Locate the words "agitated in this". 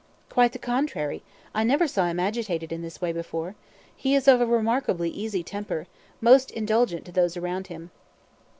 2.19-3.01